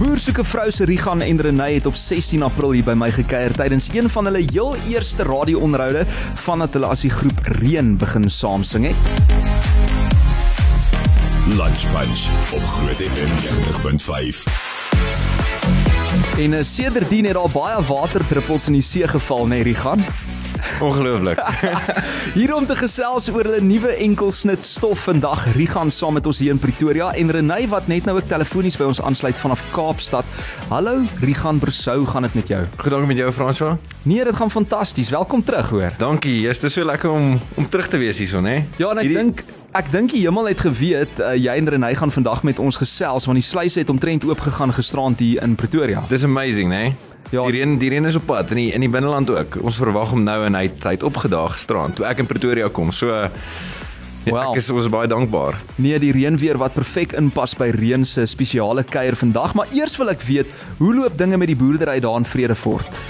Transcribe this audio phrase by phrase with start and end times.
[0.00, 3.90] Boersoeke vrou se Rigan en Renay het op 16 April hier by my gekuier tydens
[3.92, 6.06] een van hulle heel eerste radio-onderhoude
[6.46, 8.96] vandat hulle as die groep Reën begin saam sing het.
[11.52, 12.24] Lunch Punch
[12.56, 13.28] op Groot FM
[14.40, 14.40] 90.5.
[16.40, 20.00] En uh, sedertdien het daar baie waterdruppels in die see geval, nê, nee, Rigan?
[20.86, 21.40] Ongelooflik.
[22.38, 26.54] hier om te gesels oor hulle nuwe enkelsnit stof vandag Rigan saam met ons hier
[26.54, 30.28] in Pretoria en Renay wat net nou ook telefonies by ons aansluit vanaf Kaapstad.
[30.70, 32.60] Hallo Rigan Brosou, gaan dit met jou?
[32.76, 33.78] Goed dankie met jou François.
[34.02, 35.10] Nee, dit gaan fantasties.
[35.10, 35.96] Welkom terug hoor.
[35.98, 36.42] Dankie.
[36.46, 38.60] Dit is so lekker om om terug te wees hierson, hè.
[38.76, 39.18] Ja, en ek Hierdie...
[39.24, 42.74] dink Ek dink die hemel het geweet uh, jy en Renay gaan vandag met ons
[42.80, 46.02] gesels want die sluise het omtrent oop gegaan gisterand hier in Pretoria.
[46.10, 46.82] Dis amazing, né?
[46.90, 47.09] Nee?
[47.30, 49.60] Ja, die reën die reën is op pad in die in die binneland ook.
[49.62, 52.68] Ons verwag hom nou en hy het, hy het opgedaag gisterand toe ek in Pretoria
[52.74, 52.90] kom.
[52.90, 53.30] So ja,
[54.26, 55.56] Well, ek is ons baie dankbaar.
[55.80, 60.12] Nee, die reënweer wat perfek inpas by reën se spesiale kuier vandag, maar eers wil
[60.12, 63.00] ek weet, hoe loop dinge met die boerdery daar in Vredefort?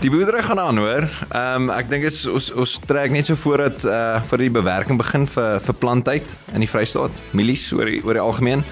[0.00, 1.08] Die boerdery gaan aan, hoor.
[1.26, 4.52] Ehm um, ek dink is ons ons trek net so voordat eh uh, vir die
[4.52, 8.64] bewerking begin vir vir plantyd in die Vrystaat, mielies oor die, oor die algemeen.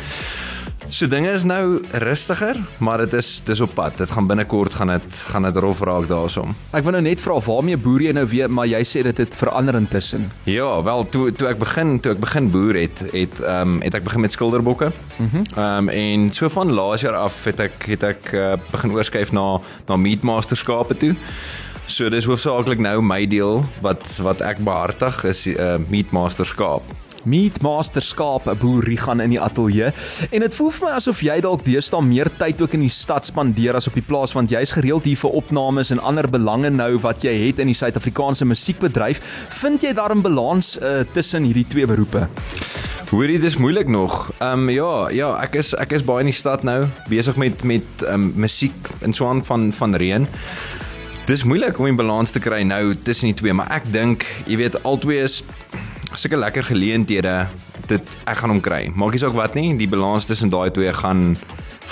[0.88, 3.96] So dinge is nou rustiger, maar dit is dis op pad.
[3.96, 6.52] Dit gaan binnekort gaan dit gaan dit rof raak daarsoom.
[6.76, 9.36] Ek wil nou net vra waarmee boer jy nou weer, maar jy sê dit het
[9.36, 10.28] verander intussen.
[10.50, 13.96] Ja, wel toe toe ek begin, toe ek begin boer het, het ehm um, het
[13.96, 14.92] ek begin met skilderbokke.
[15.16, 15.28] Mhm.
[15.34, 18.92] Mm ehm um, en so van laas jaar af het ek het ek uh, begin
[18.92, 21.14] oorskuif na na meatmaster skape toe.
[21.86, 25.78] So dis hoofsaaklik nou my deel wat wat ek behartig is 'n uh,
[27.24, 28.46] meatmaster skaap.
[28.46, 29.92] 'n boer Rigan in die ateljee
[30.30, 33.24] en dit voel vir my asof jy dalk deesdae meer tyd ook in die stad
[33.24, 36.98] spandeer as op die plaas want jy's gereeld hier vir opnames en ander belange nou
[36.98, 39.20] wat jy het in die Suid-Afrikaanse musiekbedryf.
[39.60, 42.28] Vind jy daar 'n balans uh, tussen hierdie twee beroepe?
[43.10, 44.32] Hoorie, dis moeilik nog.
[44.38, 47.62] Ehm um, ja, ja, ek is ek is baie in die stad nou besig met
[47.64, 50.26] met ehm um, musiek in swaan van van reën.
[51.26, 54.56] Dis moeilik om 'n balans te kry nou tussen die twee, maar ek dink, jy
[54.56, 55.42] weet, albei is
[56.18, 57.34] sulke lekker geleenthede
[57.90, 58.88] dit ek gaan hom kry.
[58.94, 61.34] Maak nie saak wat nie, die balans tussen daai twee gaan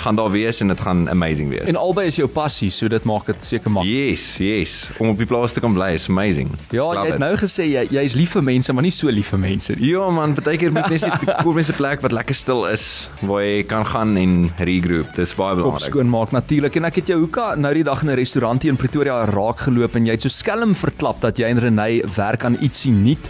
[0.03, 1.67] gaan daar wees en dit gaan amazing wees.
[1.71, 3.85] En albei is jou passie, so dit maak dit seker maak.
[3.87, 4.89] Yes, yes.
[4.99, 6.49] Om op die plaas te kan bly is amazing.
[6.75, 7.19] Ja, Love jy het it.
[7.23, 9.89] nou gesê jy jy's lief vir mense, maar nie so lief vir mense nie.
[9.93, 13.07] Ja man, baie keer moet mens net kom mens 'n plek wat lekker stil is
[13.21, 15.15] waar jy kan gaan en regroup.
[15.15, 15.81] Dis baie belangrik.
[15.87, 18.61] Op skoon maak natuurlik en ek het jou hoeka nou die dag in 'n restaurant
[18.61, 22.03] hier in Pretoria raak geloop en jy het so skelm verklap dat jy en Renay
[22.15, 23.23] werk aan ietsie nuut.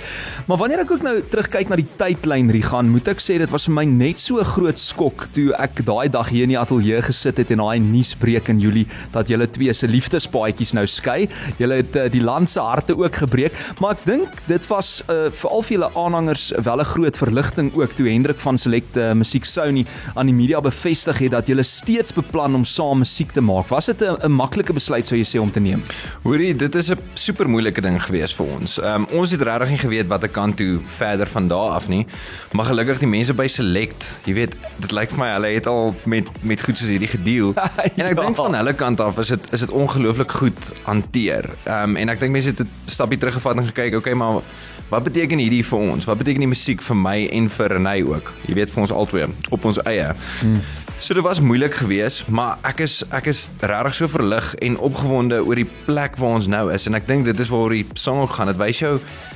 [0.47, 3.65] Maar wanneer ek ook nou terugkyk na die tydlyn Rigan, moet ek sê dit was
[3.65, 7.01] vir my net so 'n groot skok toe ek daai dag hier in die ateljee
[7.05, 11.27] gesit het en daai nuus breek in Julie dat julle twee se liefdespaadjies nou skei.
[11.59, 15.29] Julle het uh, die land se harte ook gebreek, maar ek dink dit was uh,
[15.29, 19.13] vir al vir julle aanhangers wel 'n groot verligting ook toe Hendrik van Select uh,
[19.13, 19.85] Musiek Sony
[20.15, 23.67] aan die media bevestig het dat julle steeds beplan om saam musiek te maak.
[23.67, 25.83] Was dit 'n maklike besluit sou jy sê om te neem?
[26.23, 28.77] Hoorie, dit is 'n super moeilike ding gewees vir ons.
[28.77, 32.05] Um, ons het regtig nie geweet watter kant toe verder van daar af nie.
[32.51, 35.95] Maar gelukkig die mense by Select, jy weet, dit lyk vir my hulle het al
[36.05, 37.53] met met goed soos hierdie gedeel.
[37.97, 38.21] en ek ja.
[38.21, 41.49] dink van hulle kant af is dit is dit ongelooflik goed hanteer.
[41.63, 44.41] Ehm um, en ek dink mense het 'n stapie teruggevat en gekyk, okay, maar
[44.89, 46.05] wat beteken hierdie vir ons?
[46.05, 48.31] Wat beteken die musiek vir my en vir Renay ook?
[48.47, 50.13] Jy weet vir ons albei op ons eie.
[50.41, 50.61] Hmm.
[51.03, 55.41] So dit was moeilik geweest, maar ek is ek is regtig so verlig en opgewonde
[55.43, 58.27] oor die plek waar ons nou is en ek dink dit is waar die song
[58.27, 58.47] gaan.
[58.47, 58.93] Dit wys jou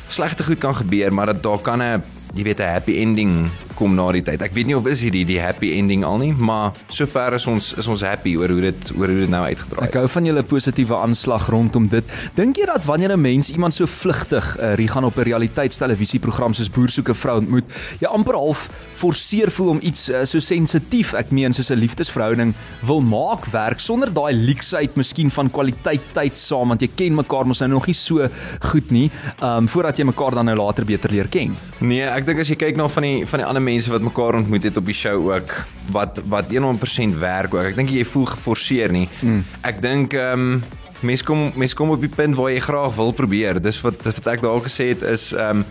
[0.07, 2.03] slegte goed kan gebeur, maar dat daar kan 'n
[2.35, 4.41] jy weet 'n happy ending kom na die tyd.
[4.41, 7.73] Ek weet nie of is hierdie die happy ending al nie, maar sover is ons
[7.77, 9.91] is ons happy oor hoe dit oor hoe dit nou uitgedraai het.
[9.91, 12.15] Ek hou van julle positiewe aanslag rondom dit.
[12.37, 16.53] Dink jy dat wanneer 'n mens iemand so vlugtig uh, rie gaan op 'n realiteitstelevisieprogram
[16.53, 17.65] soos Boer soek 'n vrou ontmoet,
[17.99, 22.53] jy amper half forceer voel om iets uh, so sensitief, ek meen soos 'n liefdesverhouding
[22.81, 27.45] wil maak werk sonder daai leksheid miskien van kwaliteit tyd saam want jy ken mekaar
[27.45, 28.27] mos nou nog nie so
[28.71, 29.11] goed nie,
[29.41, 31.55] ehm um, voordat jy mekaar dan nou later beter leer ken.
[31.79, 34.39] Nee, ek dink as jy kyk na van die van die ander mense wat mekaar
[34.39, 35.53] ontmoet het op die show ook
[35.95, 37.71] wat wat 100% werk ook.
[37.73, 39.07] Ek dink jy voel geforseer nie.
[39.21, 39.43] Mm.
[39.67, 40.63] Ek dink ehm um,
[41.05, 43.61] mense kom mense kom op die punt waar jy graag wil probeer.
[43.61, 45.67] Dis wat wat ek daar gesê het is ehm um,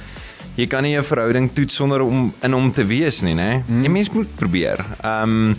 [0.57, 3.63] jy kan nie 'n verhouding toets sonder om in hom te wees nie, né?
[3.67, 3.83] Mm.
[3.83, 4.85] Jy mens moet probeer.
[5.03, 5.57] Ehm um,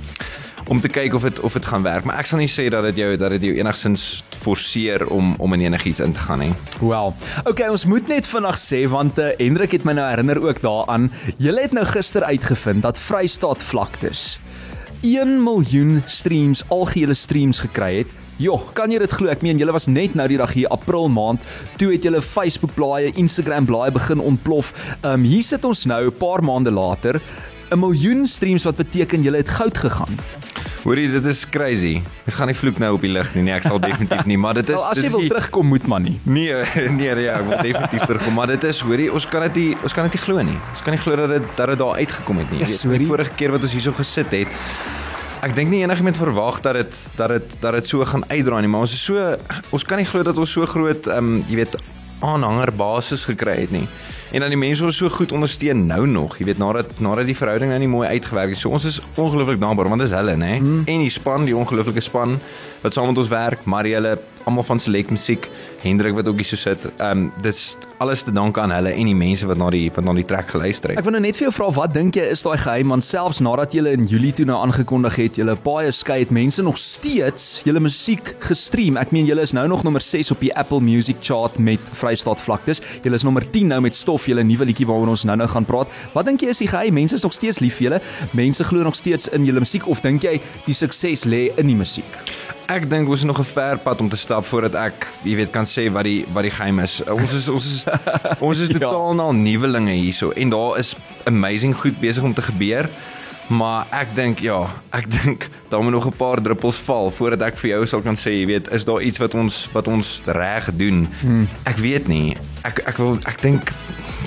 [0.67, 2.83] om te kyk of dit of dit gaan werk, maar ek sal nie sê dat
[2.89, 6.53] dit jou dat dit jou enigstens forceer om om in enigiets in te gaan nie.
[6.79, 7.13] Wel.
[7.45, 11.11] Okay, ons moet net vinnig sê want uh, Hendrik het my nou herinner ook daaraan.
[11.37, 14.39] Julle het nou gister uitgevind dat Vrystaat vlaktes
[15.01, 18.15] 1 miljoen streams algehele streams gekry het.
[18.37, 19.29] Jo, kan jy dit glo?
[19.33, 21.41] Ek meen julle was net nou die dag hier April maand,
[21.81, 24.73] toe het julle Facebook blaaie, Instagram blaaie begin ontplof.
[25.01, 27.21] Ehm um, hier sit ons nou 'n paar maande later,
[27.71, 30.17] 'n miljoen streams wat beteken julle het goud gegaan.
[30.87, 31.97] Hoorie, dit is crazy.
[32.29, 33.41] Ek gaan nie vloek nou op die lig nie.
[33.49, 35.67] Nee, ek sal definitief nie, maar dit is Wel, as dit jy wil die- terugkom
[35.73, 36.13] moet man nie.
[36.37, 36.53] Nee,
[36.95, 39.95] nee, nee, ek wil definitief terugkom, maar dit is hoorie, ons kan dit nie ons
[39.97, 40.55] kan dit nie glo nie.
[40.71, 42.61] Ons kan nie glo dat dit dat dit daar uitgekom het nie.
[42.63, 44.55] Jy weet, die vorige keer wat ons hierso gesit het,
[45.43, 48.71] ek dink nie enigiemand verwag dat dit dat dit dat dit so gaan uitdraai nie,
[48.71, 49.35] maar ons is so
[49.75, 51.75] ons kan nie glo dat ons so groot ehm um, jy weet
[52.23, 53.83] aanhanger basis gekry het nie.
[54.31, 57.35] En dan die mense ons so goed ondersteun nou nog, jy weet nadat nadat die
[57.37, 58.59] verhouding nou nie mooi uitgewerk het.
[58.59, 60.57] So ons is ongelooflik dankbaar want dis hulle, nê.
[60.59, 60.81] Mm.
[60.85, 62.35] En die span, die ongelooflike span
[62.83, 65.47] wat saam met ons werk, Marielle, almal van Select Musiek,
[65.81, 66.85] Hendrik wat ook hier so sit.
[66.97, 70.05] Ehm um, dis alles te danke aan hulle en die mense wat na die wat
[70.05, 70.99] na die trek geluister het.
[70.99, 73.39] Ek wil nou net vir jou vra wat dink jy is daai geheim want selfs
[73.41, 77.61] nadat jy in Julie toe nou aangekondig het jy baie skei het mense nog steeds
[77.65, 78.97] julle musiek gestream.
[79.01, 82.41] Ek meen julle is nou nog nommer 6 op die Apple Music chart met Vrystaat
[82.41, 82.81] vlaktes.
[83.03, 85.93] Julle is nommer 10 nou met Stof, julle nuwe liedjie waaroor ons nou-nou gaan praat.
[86.13, 86.93] Wat dink jy is die geheim?
[86.97, 88.01] Mense is nog steeds lief vir julle.
[88.37, 91.77] Mense glo nog steeds in julle musiek of dink jy die sukses lê in die
[91.77, 92.21] musiek?
[92.67, 95.51] Ek dink ons is nog 'n ver pad om te stap voordat ek, jy weet,
[95.51, 97.01] kan sê wat die wat die geheim is.
[97.07, 97.83] Ons is ons is
[98.47, 98.77] ons is Ja.
[98.79, 102.89] totaal nou nuwelinge hierso en daar is amazing goed besig om te gebeur.
[103.47, 107.57] Maar ek dink ja, ek dink daar moet nog 'n paar druppels val voordat ek
[107.57, 110.67] vir jou sal kan sê, jy weet, is daar iets wat ons wat ons reg
[110.75, 111.07] doen.
[111.21, 111.47] Hmm.
[111.63, 112.35] Ek weet nie.
[112.63, 113.71] Ek ek wil ek dink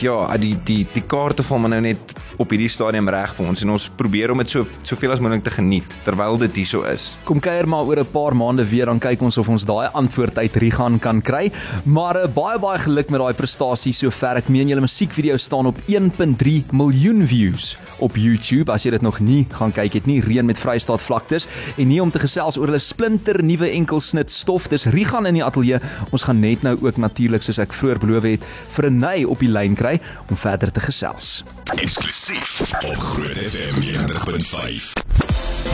[0.03, 3.63] ja, die die die kaarte val maar nou net op hierdie stadium reg vir ons
[3.65, 7.11] en ons probeer om dit so soveel as moontlik te geniet terwyl dit hierso is.
[7.29, 10.39] Kom kuier maar oor 'n paar maande weer dan kyk ons of ons daai antwoord
[10.39, 11.51] uit Rigan kan kry.
[11.85, 14.37] Maar uh, baie baie geluk met daai prestasie sover.
[14.37, 18.73] Ek meen julle musiekvideo staan op 1.3 miljoen views op YouTube.
[18.73, 21.47] As jy dit nog nie gaan kyk het nie, reën met Vrystaat vlaktes
[21.77, 24.69] en nie om te gesels oor hulle splinter nuwe enkelsnit stof.
[24.69, 25.81] Dis Rigan in die ateljee.
[26.11, 28.45] Ons gaan net nou ook natuurlik soos ek vroeër beloof het
[28.77, 29.90] vir 'n ny op die lyn kry
[30.29, 31.43] om verder te gesels.
[31.75, 35.01] Eksklusief op Groot FM 90.5.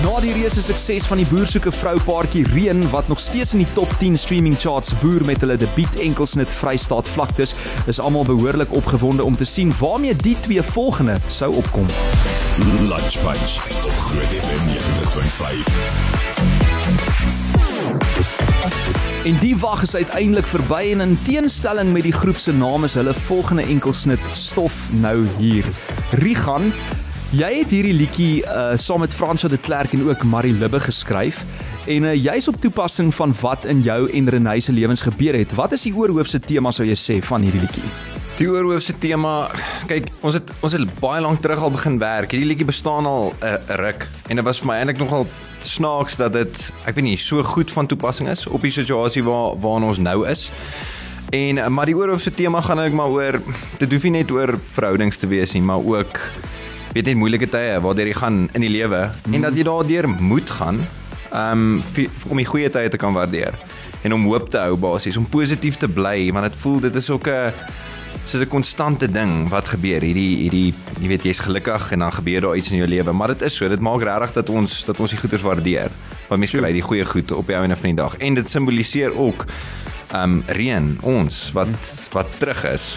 [0.03, 3.63] Na die reuse sukses van die boer soeke vrou paartjie Reen wat nog steeds in
[3.65, 7.55] die top 10 streaming charts boer met hulle debuut enkelsnit Vrystaat vlaktes,
[7.87, 11.89] is almal behoorlik opgewonde om te sien waarmee die twee volgende sou opkom.
[12.59, 16.25] Lunch Punch op Groot FM 90.5.
[19.26, 22.94] En die wag is uiteindelik verby en in teenstelling met die groep se naam is
[22.94, 25.67] hulle volgende enkelsnit stof nou hier.
[26.20, 26.69] Rigan,
[27.34, 31.40] jy het hierdie liedjie uh saam met Franswa de Klerk en ook Marie Libbe geskryf.
[31.90, 35.56] En uh, jy's op toepassing van wat in jou en Renée se lewens gebeur het.
[35.58, 37.90] Wat is die oorhoofse tema sou jy sê van hierdie liedjie?
[38.38, 39.50] Die oorhoofse tema,
[39.90, 42.31] kyk, ons het ons het baie lank terug al begin werk.
[42.31, 45.26] Hierdie liedjie bestaan al 'n uh, ruk en dit was vir my eintlik nogal
[45.67, 49.57] snaaks dat dit ek weet nie so goed van toepassing is op die situasie waar
[49.61, 50.51] waarna ons nou is.
[51.35, 53.41] En uh, maar die oorhoofse tema gaan eintlik maar oor
[53.79, 56.21] dit hoef nie net oor verhoudings te wees nie, maar ook
[56.97, 59.35] weet net moeilike tye waardeur jy gaan in die lewe mm.
[59.37, 60.81] en dat jy daardeur moet gaan
[61.37, 63.57] um vir, om die goeie tye te kan waardeer
[64.07, 67.11] en om hoop te hou basies om positief te bly want dit voel dit is
[67.11, 67.53] ook 'n
[68.25, 70.01] soos 'n konstante ding wat gebeur.
[70.01, 73.13] Hierdie hierdie jy weet jy's gelukkig en dan gebeur daar iets in jou lewe.
[73.13, 75.91] Maar dit is so dit maak regtig dat ons dat ons die goeders waardeer.
[76.29, 78.17] Want mense kry die goeie goed op die einde van die dag.
[78.17, 79.45] En dit simboliseer ook
[80.15, 81.69] um reën ons wat
[82.13, 82.97] wat terug is.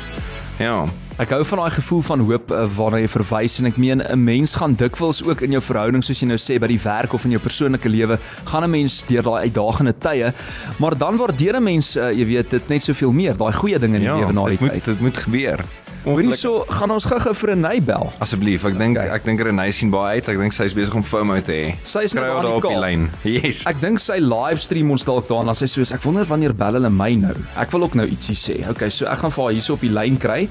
[0.57, 0.85] Ja
[1.19, 4.21] Ek hou van daai gevoel van hoop uh, waarna jy verwys en ek meen 'n
[4.23, 7.25] mens gaan dikwels ook in jou verhouding soos jy nou sê by die werk of
[7.27, 8.15] in jou persoonlike lewe
[8.47, 10.31] gaan 'n mens deur daai uitdagende tye
[10.79, 13.99] maar dan waardeer 'n mens uh, jy weet dit net soveel meer daai goeie dinge
[13.99, 14.85] in die ja lewe na die dit moet tyd.
[14.85, 15.59] dit moet gebeur
[16.05, 18.07] Hoorie so gaan ons gou-gou vir ny bel.
[18.23, 19.09] Asseblief, ek dink Okay.
[19.15, 20.29] ek dink Renée sien baie uit.
[20.31, 21.65] Ek dink sy is besig om FOMO te hê.
[21.83, 23.09] Sy is nou daar op die lyn.
[23.29, 23.59] Yes.
[23.69, 27.11] Ek dink sy livestream ons dalk daarna sy soos ek wonder wanneer bel hulle my
[27.19, 27.35] nou.
[27.59, 28.55] Ek wil ook nou ietsie sê.
[28.71, 30.47] Okay, so ek gaan vir haar hierso op die lyn kry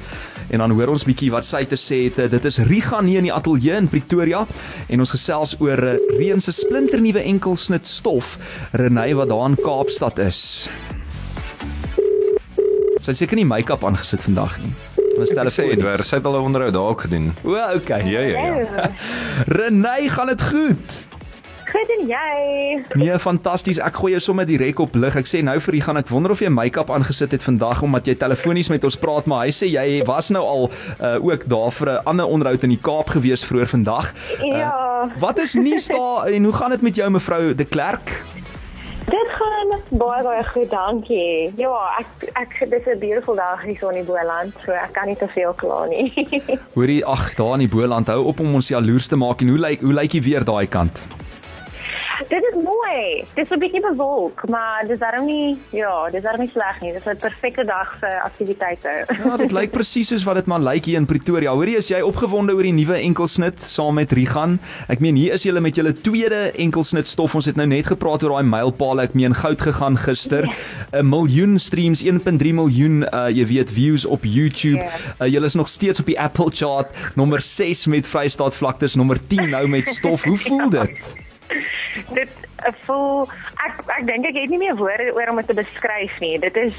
[0.50, 2.20] en dan hoor ons bietjie wat sy te sê het.
[2.30, 4.44] Dit is Riga nie in die ateljee in Pretoria
[4.88, 8.36] en ons gesels oor uh, Reën se splinternuwe enkelsnit stof
[8.76, 10.42] Renée wat daar in Kaapstad is.
[12.98, 14.72] Sy het seker nie make-up aangesit vandag nie.
[15.26, 17.34] Stel Ek sê Edward, sy het al 'n onderhoud daar ook gedoen.
[17.44, 18.02] O, okay.
[18.10, 18.90] Ja ja ja.
[19.46, 21.08] Renée, gaan dit goed?
[21.68, 22.82] Goed en jy?
[22.96, 23.76] Nee, fantasties.
[23.78, 25.16] Ek gooi jou sommer direk op lig.
[25.20, 28.08] Ek sê nou vir u gaan ek wonder of jy make-up aangesit het vandag omdat
[28.08, 31.70] jy telefonies met ons praat, maar hy sê jy was nou al uh, ook daar
[31.76, 34.14] vir 'n ander onderhoud in die Kaap gewees vroeër vandag.
[34.40, 35.10] Ja.
[35.20, 38.16] Wat is nuus daar en hoe gaan dit met jou mevrou De Klerk?
[39.58, 41.50] Gaan baie baie goed, dankie.
[41.58, 45.08] Ja, ek ek dis 'n beautiful dag hier so in die Boland, so ek kan
[45.10, 46.12] nie te veel kla nie.
[46.76, 49.58] Hoorie, ag, daar in die Boland hou op om ons jaloers te maak en hoe
[49.58, 51.02] lyk hoe lyk die weer daai kant?
[52.28, 53.24] Dit is mooi.
[53.34, 56.92] Dit is 'n bietjie bewolk, maar dis darem nie, ja, dis darem nie sleg nie.
[56.92, 59.06] Dis 'n perfekte dag vir aktiwiteite.
[59.24, 61.50] Ja, dit lyk presies soos wat dit maar lyk hier in Pretoria.
[61.50, 64.58] Hoorie, is jy opgewonde oor die nuwe enkelsnit saam met Rigan?
[64.88, 67.34] Ek meen hier is julle met julle tweede enkelsnit stof.
[67.34, 69.02] Ons het nou net gepraat oor daai mylpaale.
[69.02, 70.44] Ek meen goud gegaan gister.
[70.44, 70.50] 'n
[70.92, 71.02] yeah.
[71.02, 74.82] Miljoen streams, 1.3 miljoen uh jy weet views op YouTube.
[74.82, 74.92] Yeah.
[75.20, 79.18] Uh, julle is nog steeds op die Apple chart, nommer 6 met Vrystaat vlaktes, nommer
[79.26, 80.24] 10 nou met stof.
[80.24, 81.26] Hoe voel dit?
[82.14, 82.28] Dit
[82.86, 83.28] voel
[83.66, 86.38] ek ek dink ek het nie meer woorde oor om dit te beskryf nie.
[86.38, 86.74] Dit is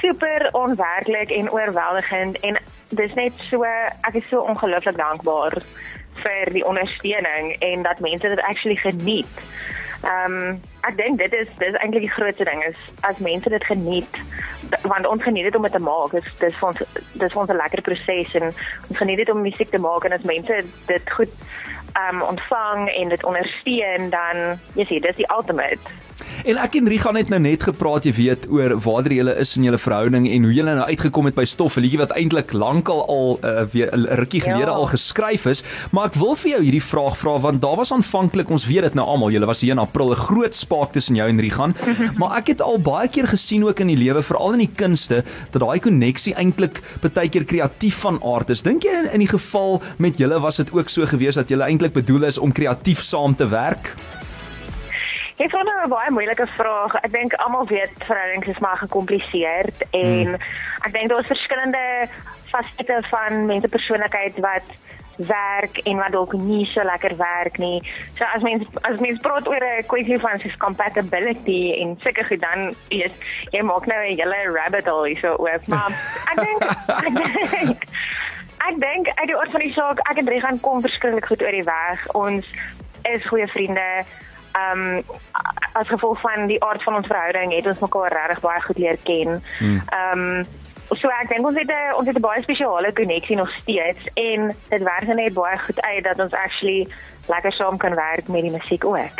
[0.00, 2.58] super onwerklik en oorweldigend en
[2.88, 5.58] dis net so ek is so ongelooflik dankbaar
[6.22, 9.42] vir die ondersteuning en dat mense dit actually geniet.
[10.04, 13.64] Ehm um, ek dink dit is dis eintlik die grootste ding is as mense dit
[13.64, 14.20] geniet
[14.82, 16.12] want ons geniet dit om dit te maak.
[16.14, 16.82] Dis dis vir ons
[17.22, 20.12] dis vir ons 'n lekker proses en ons geniet dit om musiek te maak en
[20.12, 21.32] as mense dit goed
[22.04, 25.96] um ontvang en dit ondersteun dan jy sien dis die ultimate
[26.46, 29.66] En ek en Riga het nou net gepraat, jy weet, oor waar julle is in
[29.66, 33.02] julle verhouding en hoe julle nou uitgekom het by stof, 'n liedjie wat eintlik lankal
[33.06, 34.76] al uh, weer 'n rukkie gelede ja.
[34.76, 38.50] al geskryf is, maar ek wil vir jou hierdie vraag vra want daar was aanvanklik,
[38.50, 41.28] ons weet dit nou almal, julle was hier in April 'n groot spaak tussen jou
[41.28, 41.72] en Riga,
[42.18, 45.24] maar ek het al baie keer gesien ook in die lewe, veral in die kunste,
[45.50, 48.62] dat daai koneksie eintlik baie keer kreatief van aard is.
[48.62, 51.64] Dink jy in, in die geval met julle was dit ook so gewees dat julle
[51.64, 53.94] eintlik bedoel is om kreatief saam te werk?
[55.36, 56.94] Dit is nou 'n baie moeilike vraag.
[56.94, 60.34] Ek dink almal weet verhoudings is maar gekompliseerd en hmm.
[60.86, 62.08] ek dink daar is verskillende
[62.48, 64.68] fasette van mense persoonlikheid wat
[65.16, 67.80] werk en wat dalk nie so lekker werk nie.
[68.18, 72.40] So as mens as mens praat oor 'n kwessie van sy compatibility en seker goed
[72.40, 73.12] dan is
[73.50, 75.66] jy maak nou 'n hele rabbit hole so oop.
[75.66, 75.90] Maar
[76.30, 77.84] ek dink
[78.70, 81.56] ek dink uit die oor van die saak ek en Regan kom verskriklik goed oor
[81.58, 82.06] die weg.
[82.18, 82.46] Ons
[83.14, 83.88] is goeie vriende
[84.56, 85.02] ehm um,
[85.76, 88.98] as gevolg van die aard van ons verhouding het ons mekaar regtig baie goed leer
[89.04, 89.42] ken.
[89.58, 89.82] Hmm.
[89.98, 90.46] Ehm um,
[90.94, 94.54] so ek dink ons het 'n ons het 'n baie spesiale koneksie nog steeds en
[94.68, 96.88] dit werk net baie goed uit dat ons actually
[97.28, 99.16] lekker saam kan werk met die musiek ook.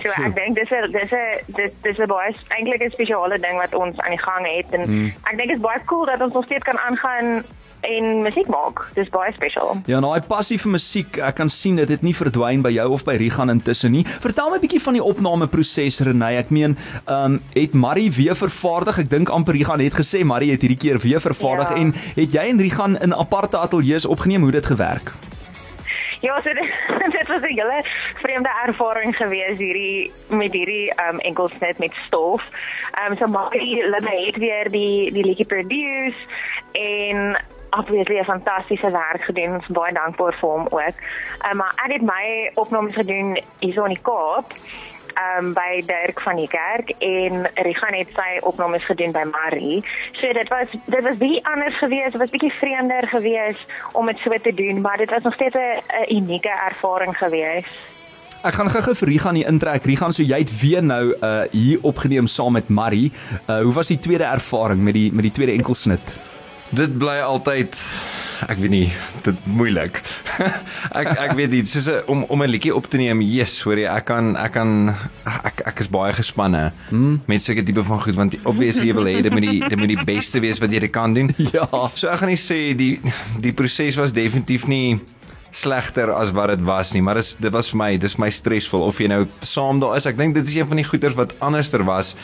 [0.00, 0.26] So sure.
[0.26, 3.74] ek dink dis 'n dis 'n dit dis 'n baie eintlik 'n spesiale ding wat
[3.74, 5.12] ons aan die gang het en hmm.
[5.30, 7.44] ek dink dit is baie cool dat ons nog steeds kan aangaan
[7.80, 8.82] en musiek maak.
[8.94, 9.80] Dis baie spesiaal.
[9.86, 12.88] Ja, nou, daai passie vir musiek, ek kan sien dit het nie verdwyn by jou
[12.96, 14.04] of by Rigan intussen nie.
[14.04, 16.36] Vertel my 'n bietjie van die opnameproses Renay.
[16.36, 18.98] Ek meen, ehm um, het Marie weer vervaardig?
[18.98, 21.76] Ek dink amper Rigan het gesê Marie het hierdie keer weer vervaardig ja.
[21.76, 24.42] en het jy en Rigan in aparte ateljee's opgeneem?
[24.42, 25.12] Hoe dit gewerk?
[26.20, 26.68] Ja, so dit,
[27.16, 27.84] dit was 'n hele
[28.14, 32.42] vreemde ervaring gewees hierdie met hierdie ehm um, enkelsnit met stof.
[33.08, 33.82] Um, so Marie
[34.26, 36.16] het weer die die liedjie produce
[36.72, 37.36] en
[37.70, 39.54] obviously 'n fantastiese werk gedoen.
[39.54, 40.96] Ons is baie dankbaar vir hom ook.
[41.50, 44.52] Um, maar ek het my opnames gedoen hier in die Kaap.
[45.38, 49.84] Um by Dirk van die kerk en Rigan het sy opnames gedoen by Marie.
[50.12, 54.30] So dit was dit was baie anders geweest, was bietjie vreemder geweest om dit so
[54.42, 57.70] te doen, maar dit was nog steeds 'n unieke ervaring geweest.
[58.40, 59.84] Ek gaan gou-gou vir Rigan hier intrek.
[59.84, 63.12] Rigan, so jy het weer nou uh hier opgeneem saam met Marie.
[63.46, 66.29] Uh hoe was die tweede ervaring met die met die tweede enkelsnit?
[66.70, 67.74] Dit bly altyd
[68.46, 68.88] ek weet nie
[69.24, 69.98] dit moeilik.
[71.00, 73.20] ek ek weet dit soos om om 'n liedjie op te neem.
[73.26, 74.94] Yes, hoor jy, ek kan ek kan
[75.26, 77.20] ek ek is baie gespanne hmm?
[77.26, 79.92] met seker tipe van goed want obviously jy wil hê dit moet die dit moet
[79.92, 81.34] die beste wees wat jy kan doen.
[81.50, 81.66] Ja.
[81.98, 83.00] So ek gaan nie sê die
[83.42, 85.00] die proses was definitief nie
[85.50, 88.86] slegter as wat dit was nie, maar dit dit was vir my, dis my stresvol
[88.86, 90.06] of jy nou saam daar is.
[90.06, 92.14] Ek dink dit is een van die goeters wat anderster was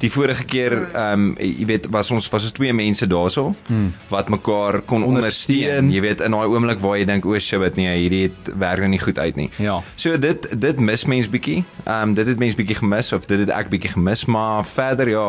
[0.00, 3.90] die vorige keer ehm um, jy weet was ons was ons twee mense daarso hmm.
[4.08, 5.90] wat mekaar kon ondersteun.
[5.92, 8.88] Jy weet in daai oomblik waar jy dink o, shit, nee, hierdie het werk nou
[8.94, 9.50] nie goed uit nie.
[9.60, 9.80] Ja.
[10.00, 11.60] So dit dit mis mens bietjie.
[11.84, 15.12] Ehm um, dit het mens bietjie gemis of dit het ek bietjie gemis, maar verder
[15.12, 15.28] ja.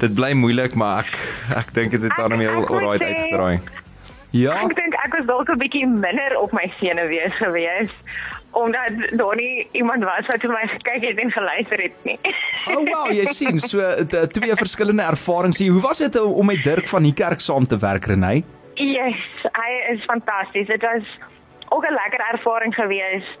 [0.00, 1.18] Dit bly moeilik, maar ek
[1.60, 3.60] ek dink dit het daarom heel alright uitgedraai.
[4.32, 4.56] Ja.
[4.64, 7.92] Ek dink ek was dalk 'n bietjie minder op my senuwees gewees
[8.52, 12.18] omdat daar nie iemand was wat vir my gekyk het en geluister het nie.
[12.66, 13.80] Oh, wow, jy sien so
[14.30, 15.72] twee verskillende ervarings hier.
[15.72, 18.44] Hoe was dit om met Dirk van die kerk saam te werk, Renay?
[18.74, 19.24] Yes,
[19.56, 20.66] hy is fantasties.
[20.66, 21.02] Dit was
[21.68, 23.38] ook 'n lekker ervaring geweest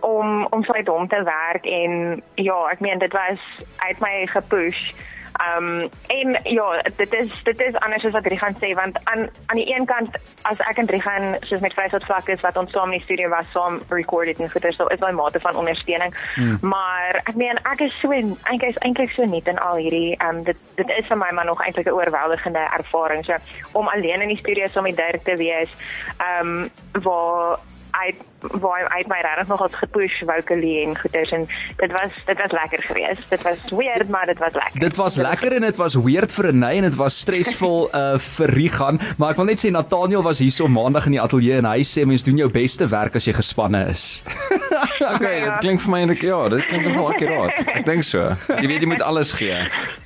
[0.00, 3.40] om om saam met hom te werk en ja, ek meen dit was
[3.76, 4.92] uit my gepush.
[5.40, 9.28] Ehm um, en ja, dit is dit is anders as wat Rigan sê want aan
[9.46, 12.72] aan die een kant as ek en Rigan soos met Vryheid vlak is wat ons
[12.72, 16.14] saam in die studio was, saam recorded en goeie so is daai mate van ondersteuning.
[16.34, 16.58] Hmm.
[16.60, 20.36] Maar ek meen ek is so eintlik is eintlik so net in al hierdie ehm
[20.36, 23.36] um, dit dit is vir my maar nog eintlik 'n oorweldigende ervaring so
[23.72, 25.72] om alleen in die studio saam met Dirk te wees.
[26.18, 26.70] Ehm um,
[27.02, 27.58] waar
[27.90, 28.16] uit
[28.60, 32.52] waar uit my regtig nog het gepush vocally en goeders en dit was dit was
[32.52, 33.22] lekker geweest.
[33.28, 34.80] Dit was weird, maar dit was lekker.
[34.80, 38.50] Dit was lekker en dit was weird vir Renay en dit was stresvol uh vir
[38.50, 41.68] Rigan, maar ek wil net sê Nathaniel was hier so maandag in die ateljee en
[41.70, 44.22] hy sê mens doen jou beste werk as jy gespanne is.
[45.14, 47.60] Okay, dit klink vir my eintlik ja, dit klink nogal akkuraat.
[47.74, 48.22] Ek dink so.
[48.60, 49.56] Jy weet jy moet alles gee.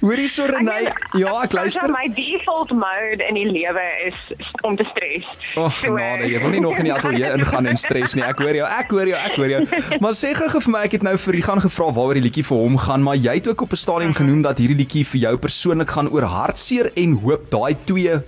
[0.01, 1.91] Hoorie so Renay, ja, ek luister.
[1.93, 4.19] My default mode in die lewe is
[4.63, 5.27] om te stres.
[5.27, 8.25] Ag, So, genade, jy wil nie nog in die ateljee ingaan en stres nie.
[8.25, 9.63] Ek hoor jou, ek hoor jou, ek hoor jou.
[10.01, 12.63] Maar sê gou vir my, ek het nou vir Rigan gevra waaroor die liedjie vir
[12.65, 15.37] hom gaan, maar jy het ook op 'n stadium genoem dat hierdie liedjie vir jou
[15.37, 18.21] persoonlik gaan oor hartseer en hoop, daai twee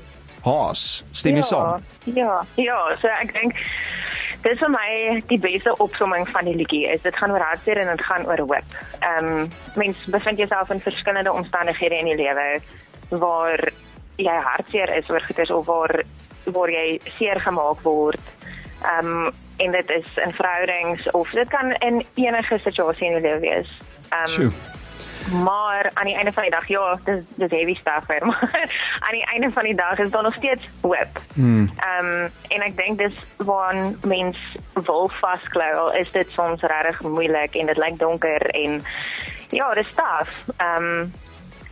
[0.45, 1.03] haas.
[1.13, 1.83] Stem jy saam?
[2.15, 3.55] Ja, ja, so ek dink
[4.47, 4.91] dis vir my
[5.31, 8.43] die beste opsomming van die liedjie is dit gaan oor hartseer en dit gaan oor
[8.45, 8.77] hoop.
[9.01, 12.47] Ehm um, mens bevind jouself in verskillende omstandighede in die lewe
[13.11, 13.63] waar
[14.17, 16.03] jy hartseer is oor goeders of waar
[16.45, 18.33] waar jy seer gemaak word.
[18.83, 23.29] Ehm um, en dit is in verhoudings of dit kan in enige situasie in die
[23.29, 23.79] lewe wees.
[24.11, 24.53] Ehm Sjoe.
[25.33, 29.17] Maar aan die einde van die dag, ja, dis dis heavy stuff hoor, maar aan
[29.19, 31.21] die einde van die dag is daar nog steeds hoop.
[31.35, 31.69] Hmm.
[31.77, 33.75] Ehm um, en ek dink dis waar
[34.07, 34.39] mens
[34.73, 38.83] wil vasklou, al is dit soms regtig moeilik en dit lyk donker en
[39.51, 40.29] ja, dis taaf.
[40.57, 41.13] Ehm um,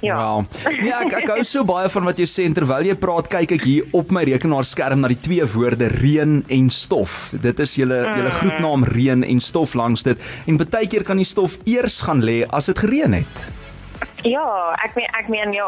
[0.04, 0.18] ja.
[0.18, 0.44] Wow.
[0.70, 3.56] Nee, ek ek hou so baie van wat jy sê en terwyl jy praat, kyk
[3.58, 7.32] ek hier op my rekenaarskerm na die twee woorde reën en stof.
[7.44, 11.28] Dit is julle julle groepnaam reën en stof langs dit en baie keer kan die
[11.28, 13.63] stof eers gaan lê as dit gereën het.
[14.24, 15.66] Ja, ek meen ek meen ja,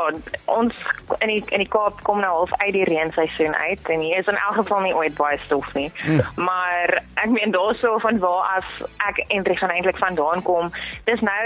[0.48, 0.76] ons
[1.20, 4.30] in die in die Kaap kom nou half uit die reenseisoen uit en hier is
[4.32, 5.90] in elk geval nie ooit baie stof nie.
[6.06, 6.22] Mm.
[6.48, 8.70] Maar ek meen daarso van waar af
[9.08, 10.70] ek eintlik gaan eintlik vandaan kom.
[11.04, 11.42] Dis nou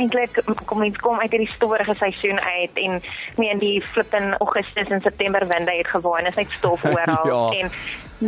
[0.00, 3.02] eintlik kom mens kom uit hierdie storige seisoen uit en
[3.36, 7.42] meen die flippin Augustus en September winde het gewaai en is net stof oral Ja.
[7.60, 7.70] en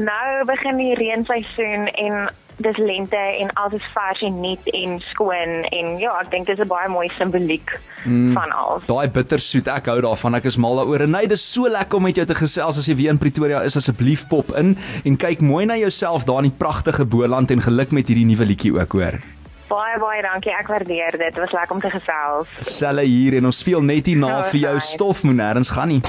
[0.05, 5.65] nou begin die reenseisoen en dis lente en alles is vars en nuut en skoon
[5.71, 8.33] en ja, ek dink dis 'n baie mooi simboliek mm.
[8.35, 8.87] van alles.
[8.87, 10.35] Daai bittersoet, ek hou daarvan.
[10.35, 11.07] Ek is mal daaroor.
[11.09, 13.77] Nee, dis so lekker om met jou te gesels as jy weer in Pretoria is.
[13.77, 17.91] Asseblief pop in en kyk mooi na jouself daar in die pragtige Boland en geluk
[17.93, 19.19] met hierdie nuwe liedjie ook, hoor.
[19.69, 20.53] Baie baie dankie.
[20.53, 21.35] Ek waardeer dit.
[21.35, 22.49] Dit was lekker om te gesels.
[22.61, 24.93] Selle hier en ons speel net hierna Oh, vir jou nice.
[24.93, 26.03] stof moet nêrens gaan nie.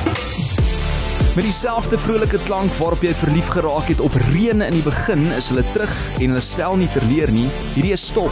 [1.35, 5.49] Met dieselfde vrolike klank waarop jy verlief geraak het op reën in die begin, is
[5.51, 7.49] hulle terug en hulle stel nie terleer nie.
[7.73, 8.31] Hierdie is stof.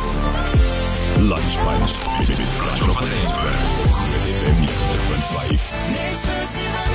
[1.19, 1.97] Lunch Punch.
[2.23, 3.59] Dit is Flash op Rensburg.
[4.39, 6.92] FM 90.5.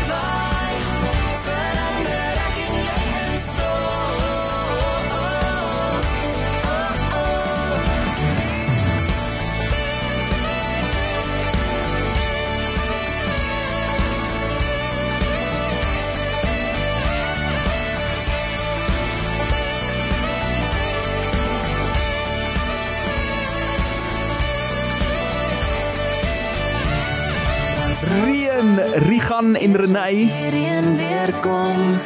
[28.58, 30.30] Reën, Rigan en Renay.
[30.50, 32.00] Reën weer kom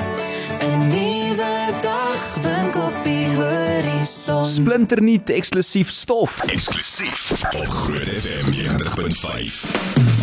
[0.60, 4.46] 'n nuwe dag wink op die horison.
[4.46, 6.42] Splinternuut eksklusief stof.
[6.42, 10.21] Eksklusief op Groot FM 90.5.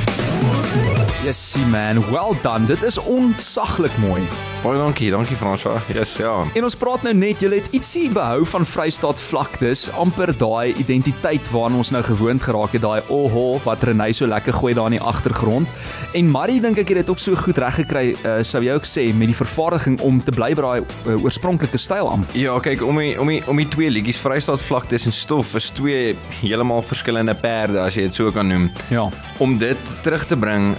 [1.23, 1.99] Yes, man.
[2.11, 2.65] Well done.
[2.65, 4.21] Dit is onsaglik mooi.
[4.63, 5.81] Baie dankie, dankie François.
[5.93, 6.31] Yes, ja.
[6.55, 11.45] En ons praat nou net, julle het ietsie behou van Vrystaat vlaktes, amper daai identiteit
[11.51, 14.97] waarna ons nou gewoond geraak het, daai oho wat Renay so lekker gooi daar in
[14.97, 15.67] die agtergrond.
[16.15, 18.87] En Marie dink ek het dit ook so goed reg gekry, uh, sou jy ook
[18.87, 22.27] sê met die vervaardiging om te bly by daai uh, oorspronklike styl aan.
[22.37, 25.71] Ja, kyk, om die, om die, om die twee liedjies Vrystaat vlaktes en stof is
[25.75, 28.69] twee heeltemal verskillende perde as jy dit so kan noem.
[28.91, 29.09] Ja.
[29.39, 30.73] Om dit terug te bring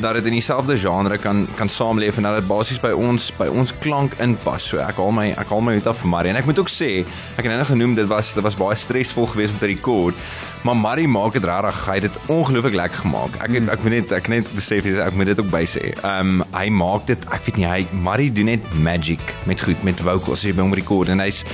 [0.00, 3.48] dat dit in dieselfde genre kan kan saamleef en dat dit basies by ons by
[3.48, 4.68] ons klank inpas.
[4.72, 6.72] So ek haal my ek haal my uit af vir Marie en ek moet ook
[6.72, 6.90] sê,
[7.36, 10.24] ek het nou genoem dit was dit was baie stresvol geweest om te rekord.
[10.64, 13.36] Maar Marie maak dit regtig, hy het dit ongelooflik lekker gemaak.
[13.40, 15.92] Ek het, ek moet net ek net besef dis ek moet dit ook by sê.
[16.00, 19.80] Ehm um, hy maak dit, ek weet nie, hy Marie doen net magic met goed
[19.86, 21.44] met vocals as jy by hom rekord en hy's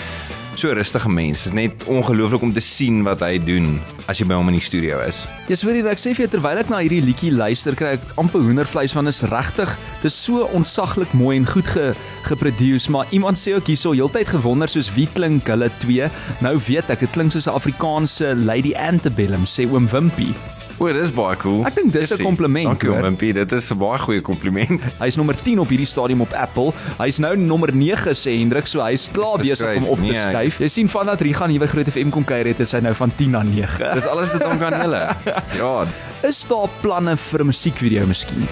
[0.59, 1.43] so rustige mens.
[1.45, 3.77] Dit is net ongelooflik om te sien wat hy doen
[4.11, 5.19] as jy by hom in die studio is.
[5.51, 8.43] Jy sê ek sê vir jou terwyl ek na hierdie liedjie luister, kry ek amper
[8.45, 11.93] hoendervleis van is regtig, dis so ontsaglik mooi en goed ge
[12.27, 16.11] geproduce, maar iemand sê ook hierso heeltyd gewonder soos wie klink hulle twee.
[16.43, 20.35] Nou weet ek, dit klink soos 'n Afrikaanse Lady Antebellum, sê oom Wimpie.
[20.79, 21.63] O, dis baie cool.
[21.65, 24.81] Ek dink dis 'n kompliment, Dankie Wimpie, dit is 'n baie goeie kompliment.
[25.01, 26.73] Hy's nommer 10 op hierdie stadium op Apple.
[26.99, 30.59] Hy's nou nommer 9 sê Hendrik, so hy's klaar besig om op te Nee, skuif.
[30.61, 33.31] Jy sien vandat Rigan nuwe Groot FM kom kuier het, is hy nou van 10
[33.31, 33.95] na 9.
[33.95, 35.17] Dis alles te dank aan julle.
[35.57, 35.87] Ja,
[36.23, 38.47] Is daar planne vir 'n musiekvideo miskien?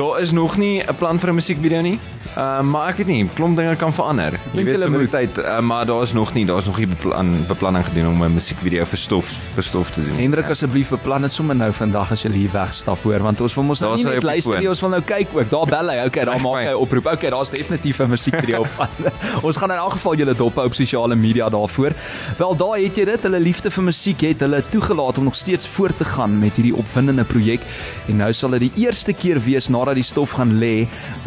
[0.00, 1.98] Daar is nog nie 'n plan vir 'n musiekvideo nie.
[2.38, 4.32] Uh, maar ek weet nie, klomp dinge kan verander.
[4.52, 5.10] Jy weet hulle so met moet.
[5.10, 8.32] die tyd, uh, maar daar's nog nie, daar's nog nie beplan, beplanning gedoen om 'n
[8.32, 10.16] musiekvideo vir stof vir stof te doen.
[10.16, 13.64] Hendrik asseblief beplan dit sommer nou vandag as jy hier wegstap hoor want ons wil
[13.64, 15.90] mos nou Daar nie sal net luister nie ons wil nou kyk ook daar bel
[15.90, 19.12] hy okay daar maak hy 'n oproep okay daar's definitief 'n musiekvideo op pad.
[19.46, 21.92] ons gaan in elk geval julle dop hou op sosiale media daarvoor
[22.38, 25.68] wel daar het jy dit hulle liefde vir musiek het hulle toegelaat om nog steeds
[25.68, 27.60] voort te gaan met hierdie opwindende projek
[28.08, 30.86] en nou sal dit die eerste keer wees nadat die stof gaan lê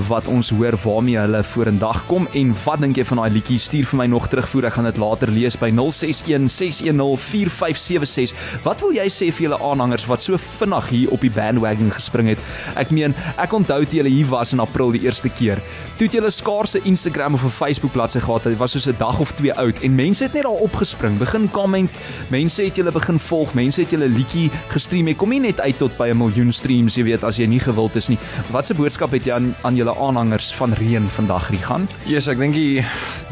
[0.09, 2.27] wat ons hoor waarmee hulle vorendag kom.
[2.33, 3.59] En wat dink jy van daai liedjie?
[3.59, 4.67] Stuur vir my nog terugvoer.
[4.69, 9.61] Ek gaan dit later lees by 061 610 4576 wat wil jy sê vir julle
[9.61, 12.41] aanhangers wat so vinnig hier op die bandwagon gespring het?
[12.79, 15.61] Ek meen ek onthou toe julle hier was in april die eerste keer
[15.93, 18.43] toe het julle skaars 'n Instagram of 'n Facebook bladsy gehad.
[18.43, 21.17] Dit was soos 'n dag of twee oud en mense het net daar opgespring.
[21.17, 21.91] Begin comment.
[22.29, 23.53] Mense het julle begin volg.
[23.53, 25.07] Mense het julle liedjie gestream.
[25.07, 27.61] Jy kom nie net uit tot by 'n miljoen streams jy weet as jy nie
[27.61, 28.19] gewild is nie
[28.53, 32.37] wat se boodskap het jy aan aan julle aanhangers van Reën vandag Rigan Yes, ek
[32.37, 32.83] dink die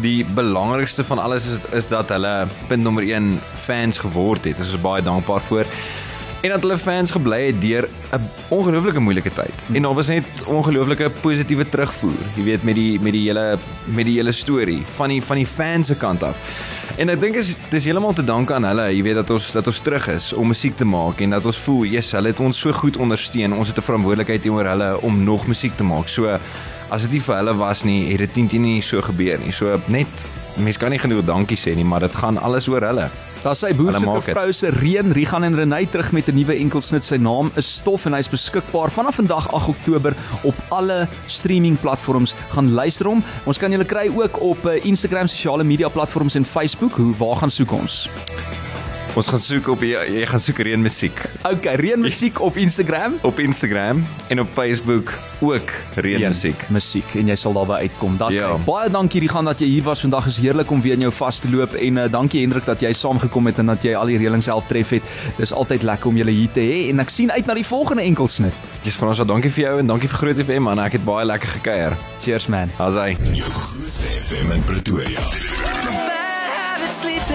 [0.01, 3.35] die belangrikste van alles is is dat hulle punt nommer 1
[3.67, 4.57] fans geword het.
[4.57, 5.69] Ons is baie dankbaar voor.
[6.41, 9.53] En dat hulle fans gebly het deur 'n ongelooflike moeilike tyd.
[9.73, 14.05] En daar was net ongelooflike positiewe terugvoer, jy weet met die met die hele met
[14.05, 16.37] die hele storie van die van die fans se kant af.
[16.97, 19.67] En ek dink is dis heeltemal te danke aan hulle, jy weet dat ons dat
[19.67, 22.59] ons terug is om musiek te maak en dat ons voel, yes, hulle het ons
[22.59, 23.53] so goed ondersteun.
[23.53, 26.07] Ons het 'n verantwoordelikheid teenoor hulle om nog musiek te maak.
[26.07, 26.39] So
[26.89, 29.51] as dit nie vir hulle was nie, het dit nie, nie so gebeur nie.
[29.51, 30.25] So net
[30.57, 33.09] mense kan nie genoeg dankie sê nie, maar dit gaan alles oor hulle.
[33.41, 37.03] Daar sy boer se vrou se Reën, Rigan en Renay terug met 'n nuwe enkelsnit.
[37.03, 42.35] Sy naam is Stof en hy's beskikbaar vanaf vandag 8 Oktober op alle streaming platforms.
[42.49, 43.23] Gaan luister hom.
[43.45, 46.91] Ons kan julle kry ook op eh, Instagram, sosiale media platforms en Facebook.
[46.91, 48.09] Hoe waar gaan soek ons?
[49.11, 53.17] Ons gaan soek op jy, jy gaan soek Reën musiek Okay, Reën musiek op Instagram.
[53.27, 55.11] op Instagram en op Facebook
[55.43, 56.61] ook Reën musiek.
[56.71, 58.15] musiek en jy sal daarby uitkom.
[58.17, 58.47] Daar's Ja.
[58.47, 58.57] ja.
[58.65, 60.27] baie dankie Rigan dat jy hier was vandag.
[60.27, 62.93] Is heerlik om weer in jou vas te loop en uh, dankie Hendrik dat jy
[62.93, 65.03] saamgekom het en dat jy al die reëlings self tref het.
[65.37, 68.03] Dis altyd lekker om julle hier te hê en ek sien uit na die volgende
[68.03, 68.53] enkelsnit.
[68.83, 70.79] Dis van ons al dankie vir jou en dankie vir Groot FM man.
[70.79, 71.97] Ek het baie lekker gekuier.
[72.23, 72.71] Cheers man.
[72.79, 75.19] Jou groot FM in Pretoria.
[75.19, 75.91] Bad
[76.79, 77.33] habits lead to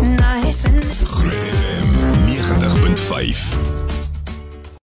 [0.00, 0.17] late
[0.48, 1.92] and Groot FM
[2.26, 3.97] 90.5.